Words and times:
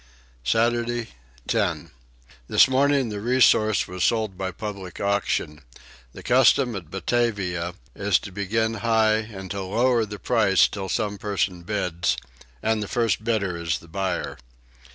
Saturday 0.43 1.09
10. 1.47 1.91
This 2.47 2.67
morning 2.67 3.09
the 3.09 3.19
Resource 3.21 3.87
was 3.87 4.03
sold 4.03 4.35
by 4.35 4.49
public 4.49 4.99
auction: 4.99 5.61
the 6.11 6.23
custom 6.23 6.75
at 6.75 6.89
Batavia 6.89 7.75
is 7.93 8.17
to 8.17 8.31
begin 8.31 8.73
high 8.81 9.17
and 9.17 9.51
to 9.51 9.61
lower 9.61 10.03
the 10.05 10.17
price 10.17 10.67
till 10.67 10.89
some 10.89 11.19
person 11.19 11.61
bids; 11.61 12.17
and 12.63 12.81
the 12.81 12.87
first 12.87 13.23
bidder 13.23 13.55
is 13.55 13.77
the 13.77 13.87
buyer. 13.87 14.39